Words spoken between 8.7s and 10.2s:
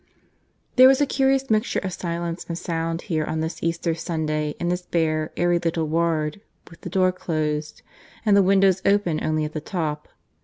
open only at the top.